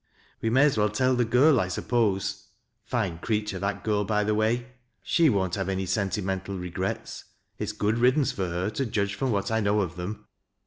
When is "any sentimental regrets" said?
5.69-7.25